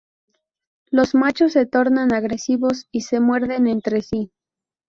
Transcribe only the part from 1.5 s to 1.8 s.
se